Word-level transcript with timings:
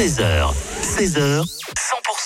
13h, 0.00 0.54
16h, 0.80 1.42
100% 1.42 1.44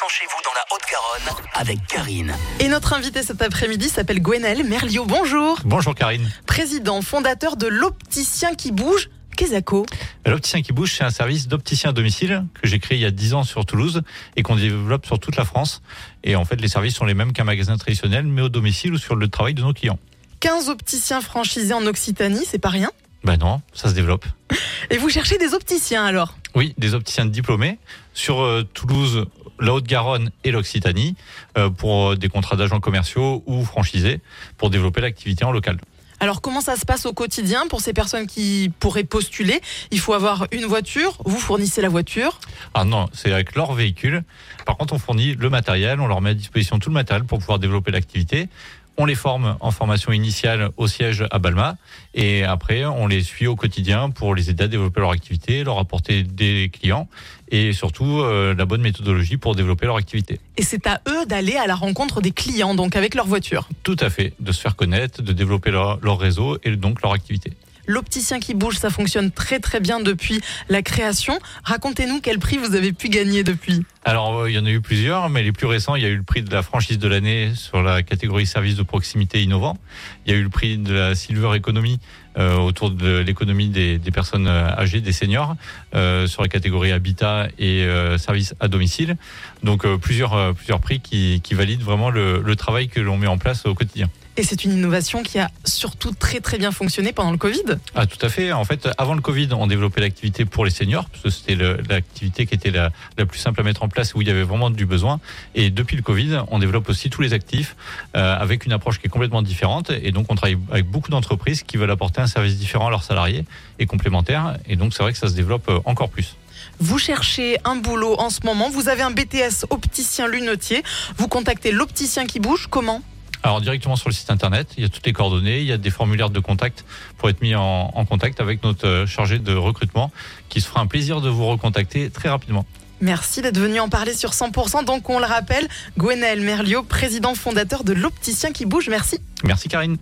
chez 0.08 0.26
vous 0.26 0.40
dans 0.44 0.54
la 0.54 0.64
Haute-Garonne 0.70 1.42
avec 1.54 1.84
Karine. 1.88 2.32
Et 2.60 2.68
notre 2.68 2.92
invité 2.92 3.24
cet 3.24 3.42
après-midi 3.42 3.88
s'appelle 3.88 4.22
Gwenel 4.22 4.62
Merlio. 4.62 5.04
Bonjour. 5.04 5.58
Bonjour 5.64 5.92
Karine. 5.92 6.30
Président, 6.46 7.02
fondateur 7.02 7.56
de 7.56 7.66
l'Opticien 7.66 8.54
qui 8.54 8.70
bouge. 8.70 9.10
Quesaco. 9.36 9.86
L'Opticien 10.24 10.62
qui 10.62 10.72
bouge, 10.72 10.94
c'est 10.96 11.02
un 11.02 11.10
service 11.10 11.48
d'opticien 11.48 11.90
à 11.90 11.92
domicile 11.92 12.44
que 12.62 12.68
j'ai 12.68 12.78
créé 12.78 12.96
il 12.96 13.00
y 13.00 13.06
a 13.06 13.10
10 13.10 13.34
ans 13.34 13.42
sur 13.42 13.66
Toulouse 13.66 14.02
et 14.36 14.44
qu'on 14.44 14.54
développe 14.54 15.04
sur 15.04 15.18
toute 15.18 15.34
la 15.34 15.44
France. 15.44 15.82
Et 16.22 16.36
en 16.36 16.44
fait, 16.44 16.60
les 16.60 16.68
services 16.68 16.94
sont 16.94 17.06
les 17.06 17.14
mêmes 17.14 17.32
qu'un 17.32 17.42
magasin 17.42 17.76
traditionnel, 17.76 18.24
mais 18.24 18.42
au 18.42 18.50
domicile 18.50 18.92
ou 18.92 18.98
sur 18.98 19.16
le 19.16 19.26
travail 19.26 19.54
de 19.54 19.62
nos 19.62 19.72
clients. 19.72 19.98
15 20.38 20.68
opticiens 20.68 21.20
franchisés 21.20 21.74
en 21.74 21.84
Occitanie, 21.86 22.46
c'est 22.48 22.60
pas 22.60 22.68
rien? 22.68 22.92
Ben 23.24 23.36
non, 23.36 23.62
ça 23.72 23.88
se 23.88 23.94
développe. 23.94 24.26
Et 24.90 24.98
vous 24.98 25.08
cherchez 25.08 25.38
des 25.38 25.54
opticiens 25.54 26.04
alors 26.04 26.36
Oui, 26.54 26.74
des 26.78 26.94
opticiens 26.94 27.26
diplômés 27.26 27.78
sur 28.12 28.40
euh, 28.40 28.62
Toulouse, 28.74 29.26
la 29.60 29.72
Haute-Garonne 29.72 30.30
et 30.44 30.50
l'Occitanie 30.50 31.16
euh, 31.56 31.70
pour 31.70 32.10
euh, 32.10 32.16
des 32.16 32.28
contrats 32.28 32.56
d'agents 32.56 32.80
commerciaux 32.80 33.42
ou 33.46 33.64
franchisés 33.64 34.20
pour 34.58 34.70
développer 34.70 35.00
l'activité 35.00 35.44
en 35.44 35.52
local. 35.52 35.78
Alors 36.20 36.40
comment 36.40 36.60
ça 36.60 36.76
se 36.76 36.86
passe 36.86 37.06
au 37.06 37.12
quotidien 37.12 37.66
pour 37.68 37.80
ces 37.80 37.92
personnes 37.92 38.26
qui 38.26 38.72
pourraient 38.78 39.04
postuler? 39.04 39.60
Il 39.90 39.98
faut 39.98 40.14
avoir 40.14 40.46
une 40.52 40.64
voiture, 40.64 41.18
vous 41.24 41.38
fournissez 41.38 41.82
la 41.82 41.88
voiture 41.88 42.38
Ah 42.72 42.84
non, 42.84 43.08
c'est 43.12 43.32
avec 43.32 43.54
leur 43.54 43.72
véhicule. 43.72 44.22
Par 44.64 44.76
contre, 44.76 44.94
on 44.94 44.98
fournit 44.98 45.34
le 45.34 45.50
matériel, 45.50 46.00
on 46.00 46.06
leur 46.06 46.20
met 46.20 46.30
à 46.30 46.34
disposition 46.34 46.78
tout 46.78 46.88
le 46.88 46.94
matériel 46.94 47.24
pour 47.24 47.40
pouvoir 47.40 47.58
développer 47.58 47.90
l'activité. 47.90 48.48
On 48.96 49.06
les 49.06 49.16
forme 49.16 49.56
en 49.60 49.70
formation 49.72 50.12
initiale 50.12 50.70
au 50.76 50.86
siège 50.86 51.24
à 51.32 51.38
Balma 51.40 51.76
et 52.14 52.44
après 52.44 52.84
on 52.84 53.08
les 53.08 53.22
suit 53.22 53.48
au 53.48 53.56
quotidien 53.56 54.10
pour 54.10 54.36
les 54.36 54.50
aider 54.50 54.64
à 54.64 54.68
développer 54.68 55.00
leur 55.00 55.10
activité, 55.10 55.64
leur 55.64 55.78
apporter 55.80 56.22
des 56.22 56.70
clients 56.72 57.08
et 57.50 57.72
surtout 57.72 58.20
euh, 58.20 58.54
la 58.54 58.64
bonne 58.66 58.82
méthodologie 58.82 59.36
pour 59.36 59.56
développer 59.56 59.86
leur 59.86 59.96
activité. 59.96 60.38
Et 60.56 60.62
c'est 60.62 60.86
à 60.86 61.00
eux 61.08 61.26
d'aller 61.26 61.56
à 61.56 61.66
la 61.66 61.74
rencontre 61.74 62.20
des 62.20 62.30
clients, 62.30 62.74
donc 62.74 62.94
avec 62.94 63.16
leur 63.16 63.26
voiture. 63.26 63.68
Tout 63.82 63.96
à 63.98 64.10
fait, 64.10 64.32
de 64.38 64.52
se 64.52 64.60
faire 64.60 64.76
connaître, 64.76 65.22
de 65.22 65.32
développer 65.32 65.72
leur, 65.72 65.98
leur 66.00 66.18
réseau 66.18 66.58
et 66.62 66.76
donc 66.76 67.02
leur 67.02 67.12
activité. 67.12 67.52
L'opticien 67.86 68.40
qui 68.40 68.54
bouge, 68.54 68.78
ça 68.78 68.90
fonctionne 68.90 69.30
très 69.30 69.58
très 69.58 69.80
bien 69.80 70.00
depuis 70.00 70.40
la 70.68 70.82
création. 70.82 71.38
Racontez-nous 71.64 72.20
quel 72.20 72.38
prix 72.38 72.56
vous 72.56 72.74
avez 72.74 72.92
pu 72.92 73.08
gagner 73.08 73.44
depuis. 73.44 73.84
Alors, 74.06 74.38
euh, 74.38 74.50
il 74.50 74.54
y 74.54 74.58
en 74.58 74.66
a 74.66 74.70
eu 74.70 74.82
plusieurs, 74.82 75.30
mais 75.30 75.42
les 75.42 75.52
plus 75.52 75.66
récents, 75.66 75.94
il 75.94 76.02
y 76.02 76.06
a 76.06 76.10
eu 76.10 76.16
le 76.16 76.22
prix 76.22 76.42
de 76.42 76.52
la 76.52 76.62
franchise 76.62 76.98
de 76.98 77.08
l'année 77.08 77.52
sur 77.54 77.82
la 77.82 78.02
catégorie 78.02 78.44
service 78.44 78.76
de 78.76 78.82
proximité 78.82 79.42
innovant. 79.42 79.78
Il 80.26 80.32
y 80.32 80.36
a 80.36 80.38
eu 80.38 80.42
le 80.42 80.50
prix 80.50 80.76
de 80.76 80.92
la 80.92 81.14
Silver 81.14 81.56
Economy 81.56 81.98
euh, 82.36 82.56
autour 82.56 82.90
de 82.90 83.18
l'économie 83.18 83.68
des, 83.68 83.98
des, 83.98 84.10
personnes 84.10 84.46
euh, 84.46 84.68
âgées, 84.76 85.00
des 85.00 85.12
seniors, 85.12 85.56
euh, 85.94 86.26
sur 86.26 86.42
la 86.42 86.48
catégorie 86.48 86.92
habitat 86.92 87.48
et 87.58 87.84
euh, 87.84 88.18
services 88.18 88.54
à 88.60 88.68
domicile. 88.68 89.16
Donc, 89.62 89.86
plusieurs, 89.96 90.54
plusieurs 90.54 90.80
prix 90.80 91.00
qui, 91.00 91.40
qui 91.42 91.54
valident 91.54 91.82
vraiment 91.82 92.10
le, 92.10 92.42
le 92.42 92.56
travail 92.56 92.88
que 92.88 93.00
l'on 93.00 93.16
met 93.16 93.26
en 93.26 93.38
place 93.38 93.64
au 93.64 93.74
quotidien. 93.74 94.10
Et 94.36 94.42
c'est 94.42 94.64
une 94.64 94.72
innovation 94.72 95.22
qui 95.22 95.38
a 95.38 95.48
surtout 95.64 96.12
très 96.12 96.40
très 96.40 96.58
bien 96.58 96.72
fonctionné 96.72 97.12
pendant 97.12 97.30
le 97.30 97.38
Covid? 97.38 97.78
Ah 97.94 98.04
tout 98.06 98.18
à 98.20 98.28
fait. 98.28 98.50
En 98.50 98.64
fait, 98.64 98.88
avant 98.98 99.14
le 99.14 99.20
Covid, 99.20 99.50
on 99.52 99.68
développait 99.68 100.00
l'activité 100.00 100.44
pour 100.44 100.64
les 100.64 100.72
seniors, 100.72 101.08
parce 101.08 101.22
que 101.22 101.30
c'était 101.30 101.54
l'activité 101.54 102.44
qui 102.44 102.54
était 102.54 102.72
la, 102.72 102.90
la, 103.16 103.26
plus 103.26 103.38
simple 103.38 103.60
à 103.60 103.62
mettre 103.62 103.84
en 103.84 103.88
place, 103.88 103.93
où 104.14 104.22
il 104.22 104.28
y 104.28 104.30
avait 104.30 104.42
vraiment 104.42 104.70
du 104.70 104.86
besoin. 104.86 105.20
Et 105.54 105.70
depuis 105.70 105.96
le 105.96 106.02
Covid, 106.02 106.40
on 106.48 106.58
développe 106.58 106.88
aussi 106.88 107.10
tous 107.10 107.22
les 107.22 107.32
actifs 107.32 107.76
euh, 108.16 108.36
avec 108.36 108.66
une 108.66 108.72
approche 108.72 109.00
qui 109.00 109.06
est 109.06 109.10
complètement 109.10 109.42
différente. 109.42 109.90
Et 109.90 110.10
donc, 110.10 110.26
on 110.30 110.34
travaille 110.34 110.58
avec 110.70 110.86
beaucoup 110.86 111.10
d'entreprises 111.10 111.62
qui 111.62 111.76
veulent 111.76 111.90
apporter 111.90 112.20
un 112.20 112.26
service 112.26 112.58
différent 112.58 112.88
à 112.88 112.90
leurs 112.90 113.04
salariés 113.04 113.44
et 113.78 113.86
complémentaire. 113.86 114.56
Et 114.66 114.76
donc, 114.76 114.94
c'est 114.94 115.02
vrai 115.02 115.12
que 115.12 115.18
ça 115.18 115.28
se 115.28 115.34
développe 115.34 115.68
euh, 115.68 115.78
encore 115.84 116.08
plus. 116.08 116.36
Vous 116.80 116.98
cherchez 116.98 117.58
un 117.64 117.76
boulot 117.76 118.16
en 118.18 118.30
ce 118.30 118.40
moment, 118.44 118.68
vous 118.68 118.88
avez 118.88 119.02
un 119.02 119.10
BTS 119.10 119.66
opticien 119.70 120.26
lunetier, 120.26 120.82
vous 121.16 121.28
contactez 121.28 121.70
l'opticien 121.70 122.26
qui 122.26 122.40
bouge, 122.40 122.66
comment? 122.68 123.00
Alors 123.44 123.60
directement 123.60 123.94
sur 123.94 124.08
le 124.08 124.14
site 124.14 124.30
internet, 124.30 124.72
il 124.78 124.82
y 124.82 124.86
a 124.86 124.88
toutes 124.88 125.04
les 125.04 125.12
coordonnées, 125.12 125.60
il 125.60 125.66
y 125.66 125.72
a 125.72 125.76
des 125.76 125.90
formulaires 125.90 126.30
de 126.30 126.40
contact 126.40 126.86
pour 127.18 127.28
être 127.28 127.42
mis 127.42 127.54
en, 127.54 127.92
en 127.94 128.04
contact 128.06 128.40
avec 128.40 128.64
notre 128.64 129.04
chargé 129.06 129.38
de 129.38 129.54
recrutement 129.54 130.10
qui 130.48 130.62
se 130.62 130.66
fera 130.66 130.80
un 130.80 130.86
plaisir 130.86 131.20
de 131.20 131.28
vous 131.28 131.46
recontacter 131.46 132.08
très 132.08 132.30
rapidement. 132.30 132.64
Merci 133.04 133.42
d'être 133.42 133.58
venu 133.58 133.80
en 133.80 133.90
parler 133.90 134.14
sur 134.14 134.30
100%. 134.30 134.86
Donc 134.86 135.10
on 135.10 135.18
le 135.18 135.26
rappelle, 135.26 135.68
Gwenel 135.98 136.40
Merlio, 136.40 136.82
président 136.82 137.34
fondateur 137.34 137.84
de 137.84 137.92
l'Opticien 137.92 138.50
qui 138.50 138.64
bouge. 138.64 138.88
Merci. 138.88 139.18
Merci 139.44 139.68
Karine. 139.68 139.98